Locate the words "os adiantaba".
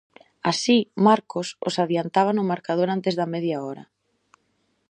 1.67-2.31